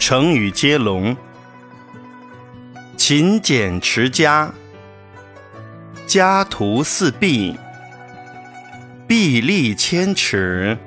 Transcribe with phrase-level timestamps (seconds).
[0.00, 1.14] 成语接龙：
[2.96, 4.50] 勤俭持家，
[6.06, 7.54] 家徒四壁，
[9.06, 10.78] 壁立千尺，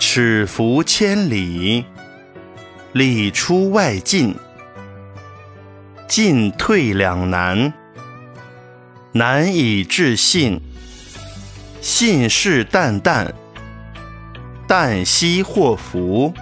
[0.00, 1.84] 尺幅千里，
[2.92, 4.34] 里出外进，
[6.08, 7.72] 进退两难，
[9.12, 10.60] 难以置信，
[11.80, 13.30] 信誓旦旦，
[14.66, 16.34] 旦夕祸福。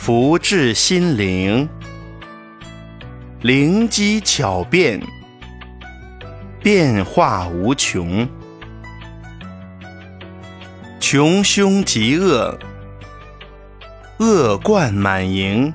[0.00, 1.68] 福至心灵，
[3.42, 5.02] 灵机巧变，
[6.62, 8.26] 变化无穷。
[11.00, 12.56] 穷凶极恶，
[14.18, 15.74] 恶贯满盈，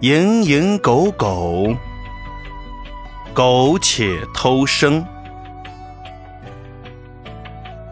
[0.00, 1.76] 蝇营狗苟，
[3.34, 5.04] 苟且偷生。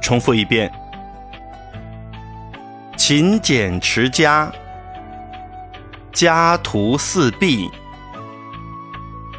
[0.01, 0.73] 重复一遍。
[2.97, 4.53] 勤俭持家，
[6.21, 7.71] 家徒四壁，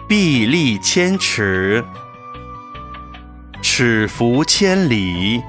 [0.07, 1.85] 壁立千尺，
[3.61, 5.43] 尺幅千里，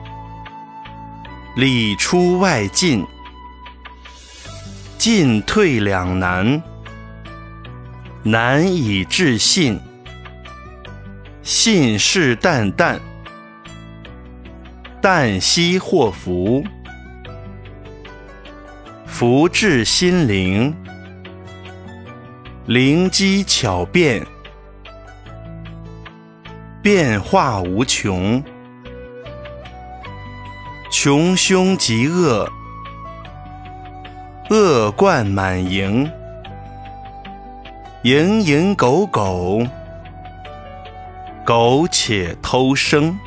[1.56, 3.06] 里出外进，
[4.98, 6.62] 进退两难，
[8.22, 9.80] 难以置信，
[11.42, 13.00] 信誓旦旦，
[15.00, 16.62] 旦夕祸福。
[19.06, 20.76] 福至心灵，
[22.66, 24.24] 灵机巧变，
[26.80, 28.40] 变化无穷。
[30.88, 32.48] 穷凶极恶，
[34.48, 36.08] 恶贯满盈，
[38.04, 39.66] 蝇营狗苟，
[41.44, 43.18] 苟且偷生。